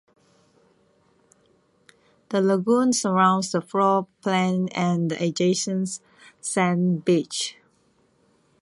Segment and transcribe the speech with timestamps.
[2.29, 5.99] The lagoon surrounds the floor plain and the adjacent
[6.39, 7.55] sand beach.